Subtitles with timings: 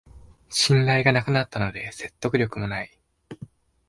[0.49, 2.97] 信頼がなくなったので説得力もない